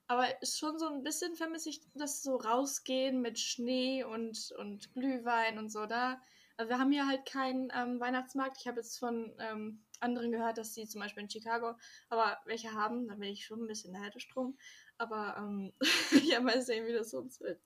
[0.07, 4.93] aber ist schon so ein bisschen vermisse ich das so rausgehen mit Schnee und, und
[4.93, 6.21] Glühwein und so da.
[6.57, 8.57] Also wir haben hier halt keinen ähm, Weihnachtsmarkt.
[8.59, 11.75] Ich habe jetzt von ähm, anderen gehört, dass sie zum Beispiel in Chicago,
[12.09, 14.59] aber welche haben, da bin ich schon ein bisschen Haltestrom.
[14.99, 15.73] Aber ähm,
[16.25, 17.61] ja, mal sehen, wie das sonst wird.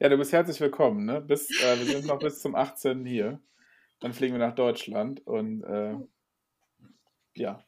[0.00, 1.04] Ja, du bist herzlich willkommen.
[1.04, 1.20] Ne?
[1.20, 3.04] Bis, äh, wir sind noch bis zum 18.
[3.04, 3.40] hier.
[4.00, 5.96] Dann fliegen wir nach Deutschland und äh,
[7.34, 7.64] ja,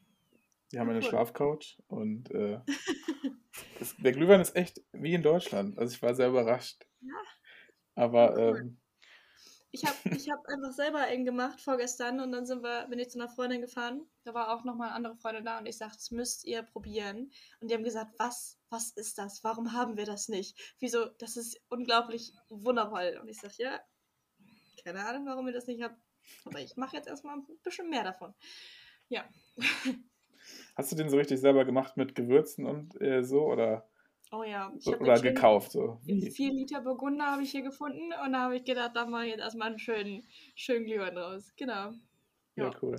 [0.70, 2.60] wir haben eine Schlafcouch und äh,
[3.78, 5.78] das, der Glühwein ist echt wie in Deutschland.
[5.78, 6.86] Also ich war sehr überrascht.
[7.00, 7.14] Ja.
[7.94, 8.58] Aber cool.
[8.58, 8.80] ähm,
[9.70, 13.10] ich habe ich hab einfach selber einen gemacht vorgestern und dann sind wir, bin ich
[13.10, 14.06] zu einer Freundin gefahren.
[14.24, 17.30] Da war auch nochmal eine andere Freundin da und ich sagte, das müsst ihr probieren.
[17.60, 19.44] Und die haben gesagt, was, was ist das?
[19.44, 20.76] Warum haben wir das nicht?
[20.78, 21.06] Wieso?
[21.18, 23.18] Das ist unglaublich wundervoll.
[23.20, 23.80] Und ich sage, ja,
[24.82, 26.00] keine Ahnung, warum ihr das nicht habt.
[26.44, 28.34] Aber ich mache jetzt erstmal ein bisschen mehr davon.
[29.08, 29.28] Ja.
[30.76, 33.88] Hast du den so richtig selber gemacht mit Gewürzen und äh, so oder?
[34.32, 34.72] Oh ja.
[34.78, 36.00] So, oder gekauft so.
[36.04, 39.30] Vier Liter Burgunder habe ich hier gefunden und da habe ich gedacht, da mache ich
[39.30, 41.52] jetzt erstmal einen schönen, schönen Glühwein draus.
[41.56, 41.92] Genau.
[42.56, 42.96] Ja, ja cool.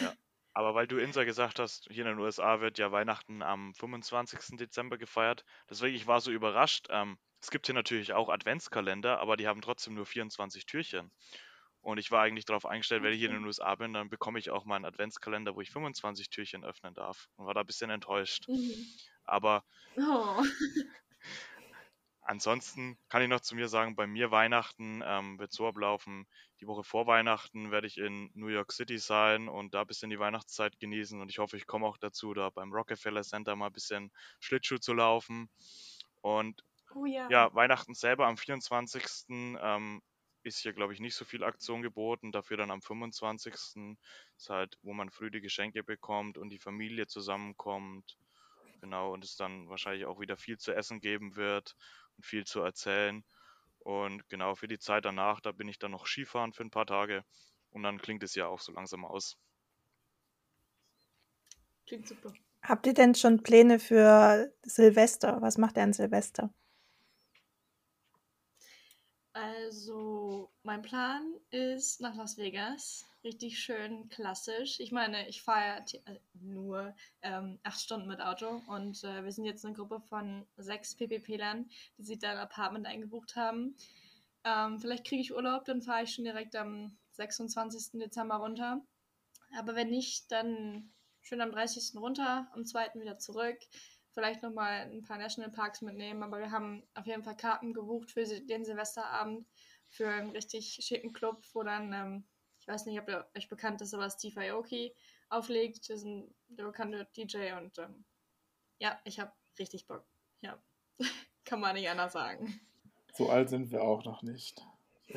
[0.00, 0.12] Ja.
[0.54, 4.58] Aber weil du Insa gesagt hast, hier in den USA wird ja Weihnachten am 25.
[4.58, 5.44] Dezember gefeiert.
[5.70, 6.88] Deswegen, ich war so überrascht.
[6.90, 11.10] Ähm, es gibt hier natürlich auch Adventskalender, aber die haben trotzdem nur 24 Türchen.
[11.82, 14.38] Und ich war eigentlich darauf eingestellt, wenn ich hier in den USA bin, dann bekomme
[14.38, 17.28] ich auch mal einen Adventskalender, wo ich 25 Türchen öffnen darf.
[17.36, 18.48] Und war da ein bisschen enttäuscht.
[18.48, 18.86] Mhm.
[19.24, 19.64] Aber
[19.96, 20.42] oh.
[22.22, 26.26] ansonsten kann ich noch zu mir sagen, bei mir Weihnachten ähm, wird so ablaufen.
[26.60, 30.10] Die Woche vor Weihnachten werde ich in New York City sein und da ein bisschen
[30.10, 31.20] die Weihnachtszeit genießen.
[31.20, 34.78] Und ich hoffe, ich komme auch dazu, da beim Rockefeller Center mal ein bisschen Schlittschuh
[34.78, 35.50] zu laufen.
[36.20, 36.62] Und
[36.94, 37.28] Oh ja.
[37.30, 37.54] ja.
[37.54, 39.04] Weihnachten selber am 24.
[39.28, 40.02] Ähm,
[40.44, 42.32] ist hier, glaube ich, nicht so viel Aktion geboten.
[42.32, 43.96] Dafür dann am 25.
[44.36, 48.18] ist halt, wo man früh die Geschenke bekommt und die Familie zusammenkommt.
[48.80, 51.76] Genau, und es dann wahrscheinlich auch wieder viel zu essen geben wird
[52.16, 53.24] und viel zu erzählen.
[53.78, 56.86] Und genau, für die Zeit danach, da bin ich dann noch Skifahren für ein paar
[56.86, 57.24] Tage.
[57.70, 59.38] Und dann klingt es ja auch so langsam aus.
[61.86, 62.32] Klingt super.
[62.62, 65.40] Habt ihr denn schon Pläne für Silvester?
[65.42, 66.52] Was macht ihr an Silvester?
[69.72, 73.06] Also, mein Plan ist nach Las Vegas.
[73.24, 74.78] Richtig schön klassisch.
[74.80, 79.46] Ich meine, ich fahre äh, nur ähm, acht Stunden mit Auto und äh, wir sind
[79.46, 83.74] jetzt eine Gruppe von sechs PPP-Lern, die sich da ein Apartment eingebucht haben.
[84.44, 87.98] Ähm, vielleicht kriege ich Urlaub, dann fahre ich schon direkt am 26.
[87.98, 88.82] Dezember runter.
[89.58, 91.94] Aber wenn nicht, dann schön am 30.
[91.98, 93.00] runter, am 2.
[93.00, 93.56] wieder zurück
[94.12, 98.24] vielleicht nochmal ein paar Nationalparks mitnehmen, aber wir haben auf jeden Fall Karten gebucht für
[98.24, 99.46] den Silvesterabend
[99.88, 102.24] für einen richtig schicken Club, wo dann, ähm,
[102.60, 104.94] ich weiß nicht, ob ihr euch bekannt ist, aber Steve Aoki
[105.28, 105.90] auflegt.
[105.90, 108.04] Das ist ein, der bekannte DJ und ähm,
[108.78, 110.04] ja, ich habe richtig Bock.
[110.40, 110.58] Ja,
[111.44, 112.60] kann man nicht anders sagen.
[113.14, 114.62] So alt sind wir auch noch nicht.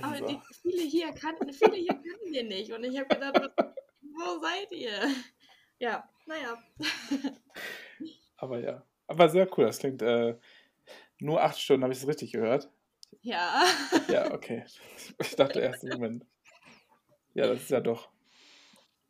[0.02, 2.72] Aber die, viele hier kannten, viele hier kannten wir nicht.
[2.74, 3.54] Und ich habe gedacht,
[4.02, 5.10] wo seid ihr?
[5.80, 6.62] Ja, naja.
[8.38, 8.84] Aber ja.
[9.08, 9.65] Aber sehr cool.
[9.65, 10.38] Das klingt äh,
[11.19, 12.69] nur acht Stunden, habe ich es richtig gehört?
[13.21, 13.63] Ja.
[14.08, 14.65] Ja, okay.
[15.19, 16.26] Ich dachte erst im Moment.
[17.34, 18.10] Ja, das ist ja doch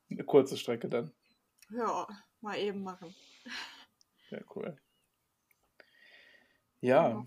[0.09, 1.11] eine kurze Strecke dann.
[1.69, 2.07] Ja,
[2.41, 3.13] mal eben machen.
[4.29, 4.77] Ja, cool.
[6.81, 7.25] Ja.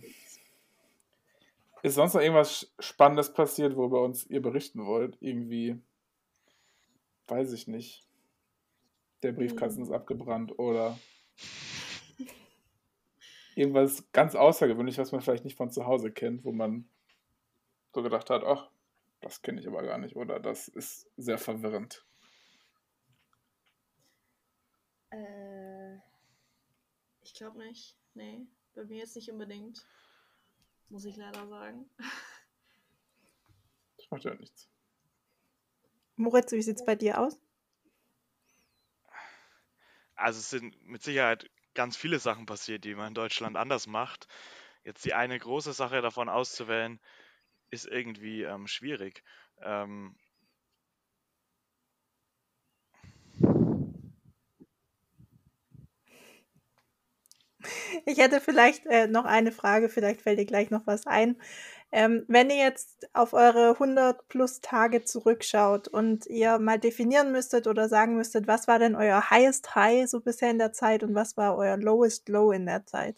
[1.83, 5.17] Ist sonst noch irgendwas Spannendes passiert, worüber uns ihr berichten wollt?
[5.21, 5.81] Irgendwie,
[7.29, 8.05] weiß ich nicht.
[9.23, 10.99] Der Briefkasten ist abgebrannt oder
[13.59, 16.89] irgendwas ganz außergewöhnlich, was man vielleicht nicht von zu Hause kennt, wo man
[17.93, 18.71] so gedacht hat, ach,
[19.21, 22.07] das kenne ich aber gar nicht oder das ist sehr verwirrend.
[25.11, 25.97] Äh,
[27.23, 27.97] ich glaube nicht.
[28.15, 29.85] Nee, bei mir jetzt nicht unbedingt.
[30.89, 31.91] Muss ich leider sagen.
[33.99, 34.71] Das macht ja nichts.
[36.15, 37.39] Moritz, wie sieht's bei dir aus?
[40.15, 44.29] Also es sind mit Sicherheit ganz viele Sachen passiert, die man in Deutschland anders macht.
[44.85, 47.01] Jetzt die eine große Sache davon auszuwählen,
[47.71, 49.25] ist irgendwie ähm, schwierig.
[49.63, 50.17] Ähm,
[58.07, 61.37] Ich hätte vielleicht äh, noch eine Frage, vielleicht fällt dir gleich noch was ein.
[61.91, 67.67] Ähm, wenn ihr jetzt auf eure 100 plus Tage zurückschaut und ihr mal definieren müsstet
[67.67, 71.15] oder sagen müsstet, was war denn euer highest high so bisher in der Zeit und
[71.15, 73.17] was war euer lowest low in der Zeit?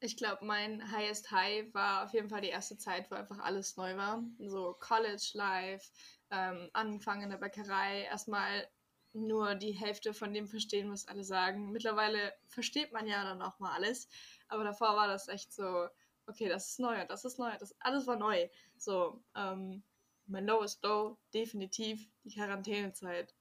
[0.00, 3.76] Ich glaube, mein highest high war auf jeden Fall die erste Zeit, wo einfach alles
[3.78, 4.22] neu war.
[4.38, 5.90] So College Life,
[6.30, 8.68] ähm, Anfang in der Bäckerei, erstmal
[9.14, 11.72] nur die Hälfte von dem verstehen, was alle sagen.
[11.72, 14.08] Mittlerweile versteht man ja dann auch mal alles,
[14.48, 15.88] aber davor war das echt so,
[16.26, 18.48] okay, das ist neu und das ist neu, das alles war neu.
[18.76, 19.82] So, ähm,
[20.26, 23.34] mein lowest low, definitiv die Quarantänezeit.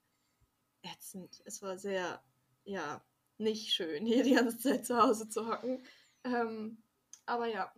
[0.84, 1.42] Ätzend.
[1.46, 2.24] Es war sehr,
[2.64, 3.04] ja,
[3.38, 5.84] nicht schön, hier die ganze Zeit zu Hause zu hocken.
[6.24, 6.84] Ähm,
[7.26, 7.74] aber ja,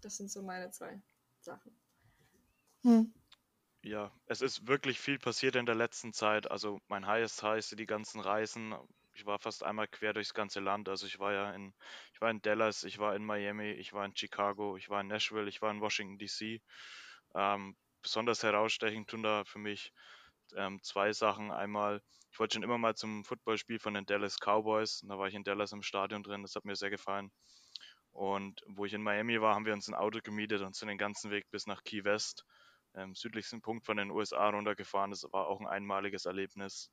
[0.00, 1.00] das sind so meine zwei
[1.40, 1.78] Sachen.
[2.82, 3.12] Hm.
[3.82, 6.50] Ja, es ist wirklich viel passiert in der letzten Zeit.
[6.50, 8.74] Also mein highest high sind die ganzen Reisen.
[9.18, 10.88] Ich war fast einmal quer durchs ganze Land.
[10.88, 11.74] Also ich war ja in,
[12.14, 15.08] ich war in Dallas, ich war in Miami, ich war in Chicago, ich war in
[15.08, 16.62] Nashville, ich war in Washington DC.
[17.34, 19.92] Ähm, besonders herausstechend tun da für mich
[20.54, 21.50] ähm, zwei Sachen.
[21.50, 22.00] Einmal,
[22.30, 25.00] ich wollte schon immer mal zum Footballspiel von den Dallas Cowboys.
[25.00, 26.42] Da war ich in Dallas im Stadion drin.
[26.42, 27.32] Das hat mir sehr gefallen.
[28.12, 30.96] Und wo ich in Miami war, haben wir uns ein Auto gemietet und sind den
[30.96, 32.44] ganzen Weg bis nach Key West
[32.94, 35.10] ähm, südlichsten Punkt von den USA runtergefahren.
[35.10, 36.92] Das war auch ein einmaliges Erlebnis.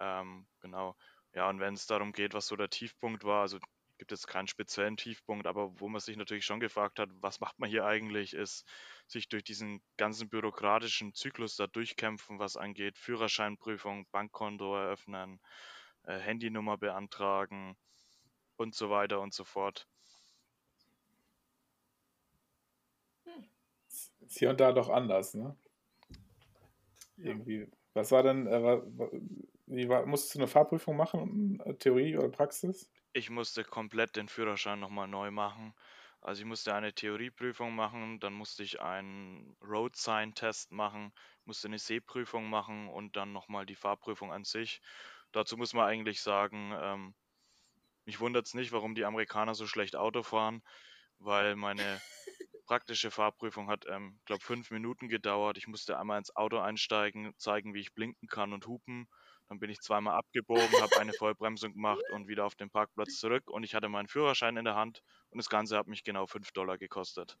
[0.00, 0.96] Ähm, genau.
[1.34, 3.58] Ja, und wenn es darum geht, was so der Tiefpunkt war, also
[3.98, 7.58] gibt es keinen speziellen Tiefpunkt, aber wo man sich natürlich schon gefragt hat, was macht
[7.58, 8.66] man hier eigentlich, ist
[9.06, 15.38] sich durch diesen ganzen bürokratischen Zyklus da durchkämpfen, was angeht Führerscheinprüfung, Bankkonto eröffnen,
[16.04, 17.76] äh, Handynummer beantragen
[18.56, 19.86] und so weiter und so fort.
[24.20, 25.56] Ist hier und da doch anders, ne?
[27.18, 27.68] Irgendwie.
[27.92, 28.80] Was war denn, äh,
[29.70, 32.90] wie war, musstest du eine Fahrprüfung machen, äh, Theorie oder Praxis?
[33.12, 35.74] Ich musste komplett den Führerschein nochmal neu machen.
[36.20, 41.12] Also ich musste eine Theorieprüfung machen, dann musste ich einen Road Sign Test machen,
[41.44, 44.82] musste eine Sehprüfung machen und dann nochmal die Fahrprüfung an sich.
[45.32, 47.14] Dazu muss man eigentlich sagen, ähm,
[48.04, 50.62] mich wundert es nicht, warum die Amerikaner so schlecht Auto fahren,
[51.18, 52.02] weil meine
[52.66, 55.58] praktische Fahrprüfung hat, ähm, glaube fünf Minuten gedauert.
[55.58, 59.08] Ich musste einmal ins Auto einsteigen, zeigen, wie ich blinken kann und hupen.
[59.50, 63.50] Dann bin ich zweimal abgebogen, habe eine Vollbremsung gemacht und wieder auf den Parkplatz zurück.
[63.50, 66.52] Und ich hatte meinen Führerschein in der Hand und das Ganze hat mich genau 5
[66.52, 67.36] Dollar gekostet.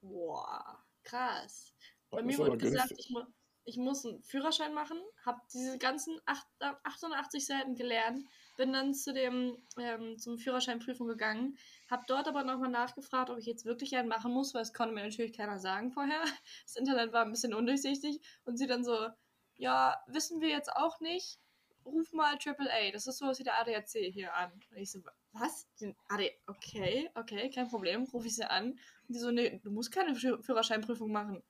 [0.00, 1.72] Boah, krass.
[2.10, 3.22] Bei Das mir wurde gesagt, ich, mu
[3.66, 8.22] ich muss einen Führerschein machen, habe diese ganzen acht- 88 Seiten gelernt,
[8.58, 11.56] bin dann zu dem, ähm, zum Führerscheinprüfung gegangen,
[11.90, 14.94] habe dort aber nochmal nachgefragt, ob ich jetzt wirklich einen machen muss, weil es konnte
[14.94, 16.22] mir natürlich keiner sagen vorher.
[16.64, 19.08] Das Internet war ein bisschen undurchsichtig und sie dann so,
[19.56, 21.38] ja, wissen wir jetzt auch nicht,
[21.84, 24.52] ruf mal AAA, das ist sowas wie der ADAC hier an.
[24.52, 25.00] Und ich so,
[25.32, 25.66] was?
[25.80, 28.72] Den AD okay, okay, kein Problem, rufe ich sie an.
[28.72, 31.42] Und die so, nee, du musst keine Führ- Führerscheinprüfung machen.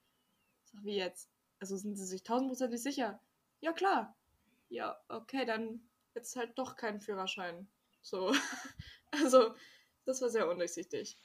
[0.65, 1.31] Ich sag, wie jetzt?
[1.61, 3.21] Also sind sie sich tausendprozentig sicher?
[3.61, 4.17] Ja, klar.
[4.69, 7.69] Ja, okay, dann jetzt halt doch keinen Führerschein.
[8.03, 8.33] So.
[9.23, 9.55] Also,
[10.07, 11.17] das war sehr undurchsichtig.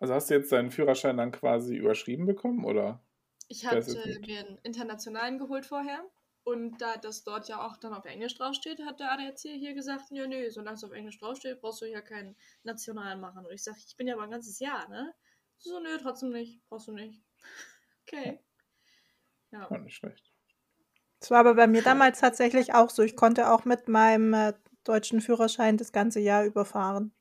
[0.00, 3.04] Also hast du jetzt deinen Führerschein dann quasi überschrieben bekommen, oder?
[3.48, 6.04] Ich hatte mir einen internationalen geholt vorher.
[6.44, 10.04] Und da das dort ja auch dann auf Englisch draufsteht, hat der ADAC hier gesagt,
[10.10, 13.44] ja, nö, solange es auf Englisch draufsteht, brauchst du ja keinen nationalen machen.
[13.44, 15.12] Und ich sage, ich bin ja aber ein ganzes Jahr, ne?
[15.58, 17.22] So, nö, trotzdem nicht, brauchst du nicht.
[18.08, 18.38] Okay.
[19.50, 19.66] Ja.
[19.68, 20.32] Ja, nicht schlecht.
[21.18, 23.02] Das war aber bei mir damals tatsächlich auch so.
[23.02, 24.52] Ich konnte auch mit meinem äh,
[24.84, 27.15] deutschen Führerschein das ganze Jahr überfahren.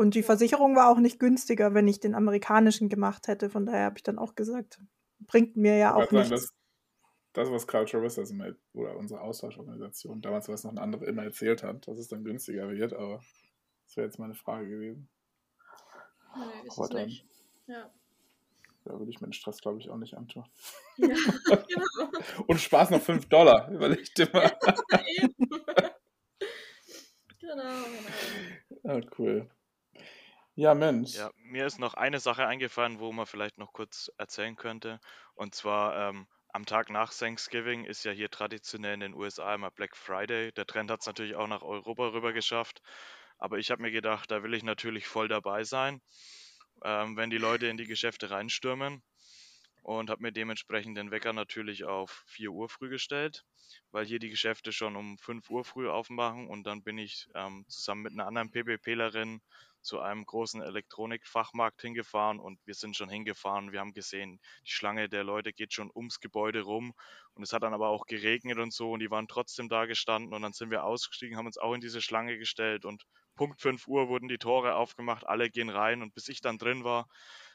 [0.00, 3.50] Und die Versicherung war auch nicht günstiger, wenn ich den amerikanischen gemacht hätte.
[3.50, 4.80] Von daher habe ich dann auch gesagt,
[5.26, 6.46] bringt mir ja Ich auch wollte sagen, nichts.
[7.34, 11.24] das, das, was Culture Wissers immer, oder unsere Austauschorganisation, damals, was noch ein anderer immer
[11.24, 13.22] erzählt hat, dass es dann günstiger wird, aber
[13.84, 15.10] das wäre jetzt meine Frage gewesen.
[16.34, 17.26] Nee, ist Aber nicht.
[17.66, 17.90] Ja.
[18.86, 20.46] Da würde ich mir den Stress, glaube ich, auch nicht antun.
[20.96, 21.08] ja.
[21.68, 22.44] genau.
[22.46, 24.50] Und Spaß noch 5 Dollar, überleg dir mal.
[25.18, 25.34] Eben.
[27.38, 28.96] genau, genau.
[28.96, 29.50] Ah, cool.
[30.54, 31.16] Ja, Mensch.
[31.16, 35.00] Ja, mir ist noch eine Sache eingefallen, wo man vielleicht noch kurz erzählen könnte.
[35.34, 39.70] Und zwar ähm, am Tag nach Thanksgiving ist ja hier traditionell in den USA immer
[39.70, 40.52] Black Friday.
[40.52, 42.82] Der Trend hat es natürlich auch nach Europa rüber geschafft.
[43.38, 46.00] Aber ich habe mir gedacht, da will ich natürlich voll dabei sein,
[46.84, 49.02] ähm, wenn die Leute in die Geschäfte reinstürmen.
[49.82, 53.44] Und habe mir dementsprechend den Wecker natürlich auf 4 Uhr früh gestellt,
[53.90, 56.48] weil hier die Geschäfte schon um 5 Uhr früh aufmachen.
[56.48, 59.40] Und dann bin ich ähm, zusammen mit einer anderen PPPlerin
[59.82, 63.72] zu einem großen Elektronikfachmarkt hingefahren und wir sind schon hingefahren.
[63.72, 66.92] Wir haben gesehen, die Schlange der Leute geht schon ums Gebäude rum
[67.34, 70.34] und es hat dann aber auch geregnet und so und die waren trotzdem da gestanden
[70.34, 73.04] und dann sind wir ausgestiegen, haben uns auch in diese Schlange gestellt und
[73.36, 76.84] Punkt 5 Uhr wurden die Tore aufgemacht, alle gehen rein und bis ich dann drin
[76.84, 77.08] war,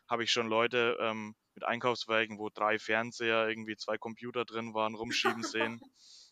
[0.08, 4.96] habe ich schon Leute ähm, mit Einkaufswagen, wo drei Fernseher, irgendwie zwei Computer drin waren,
[4.96, 5.82] rumschieben sehen.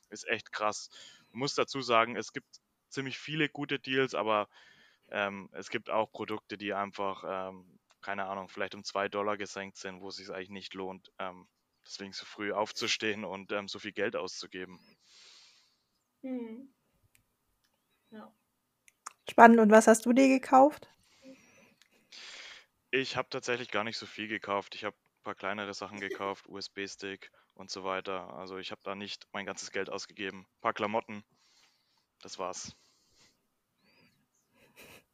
[0.10, 0.90] Ist echt krass.
[1.32, 2.48] Man muss dazu sagen, es gibt
[2.90, 4.48] ziemlich viele gute Deals, aber
[5.14, 9.78] ähm, es gibt auch Produkte, die einfach, ähm, keine Ahnung, vielleicht um zwei Dollar gesenkt
[9.78, 11.48] sind, wo es sich eigentlich nicht lohnt, ähm,
[11.86, 14.80] deswegen so früh aufzustehen und ähm, so viel Geld auszugeben.
[16.24, 16.74] Hm.
[18.10, 18.34] Ja.
[19.30, 19.60] Spannend.
[19.60, 20.90] Und was hast du dir gekauft?
[22.90, 24.76] Ich habe tatsächlich gar nicht so viel gekauft.
[24.76, 28.34] Ich habe ein paar kleinere Sachen gekauft, USB-Stick und so weiter.
[28.34, 30.42] Also ich habe da nicht mein ganzes Geld ausgegeben.
[30.42, 31.24] Ein paar Klamotten.
[32.22, 32.76] Das war's.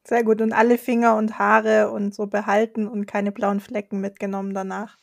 [0.10, 0.42] Sehr gut.
[0.42, 4.98] Und alle Finger und Haare und so behalten und keine blauen Flecken mitgenommen danach.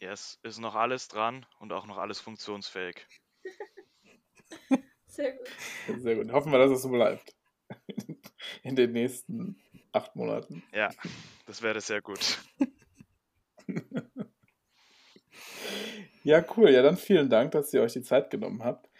[0.00, 3.06] Ja, es ist noch alles dran und auch noch alles funktionsfähig.
[5.08, 6.00] Sehr gut.
[6.00, 6.32] Sehr gut.
[6.32, 7.34] Hoffen wir, dass es so bleibt.
[8.62, 9.60] In den nächsten
[9.92, 10.62] acht Monaten.
[10.72, 10.88] Ja,
[11.44, 12.38] das wäre sehr gut.
[16.22, 16.70] Ja, cool.
[16.70, 18.90] Ja, dann vielen Dank, dass ihr euch die Zeit genommen habt,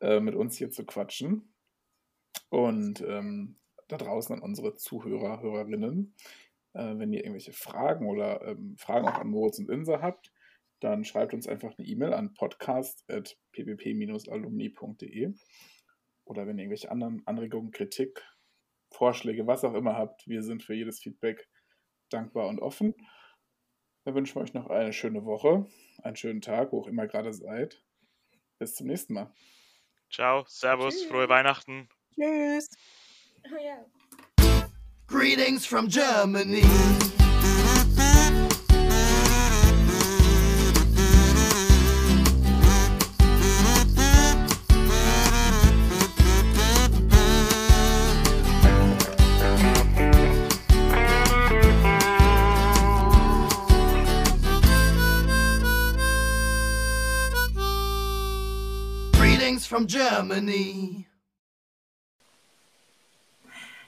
[0.00, 1.54] äh, mit uns hier zu quatschen.
[2.48, 3.56] Und ähm,
[3.92, 6.14] da draußen an unsere Zuhörer, Hörerinnen,
[6.74, 10.32] äh, wenn ihr irgendwelche Fragen oder ähm, Fragen auch an Moritz und Insa habt,
[10.80, 15.34] dann schreibt uns einfach eine E-Mail an podcast.ppp-alumni.de
[16.24, 18.24] oder wenn ihr irgendwelche anderen Anregungen, Kritik,
[18.90, 21.48] Vorschläge, was auch immer habt, wir sind für jedes Feedback
[22.10, 22.94] dankbar und offen.
[24.04, 25.66] Dann wünschen wir euch noch eine schöne Woche,
[26.02, 27.84] einen schönen Tag, wo auch immer gerade seid.
[28.58, 29.32] Bis zum nächsten Mal.
[30.10, 31.06] Ciao, Servus, Tschüss.
[31.06, 31.88] frohe Weihnachten.
[32.14, 32.70] Tschüss.
[33.50, 33.76] Oh ja.
[35.06, 36.62] Greetings from Germany.
[59.12, 61.11] Greetings from Germany.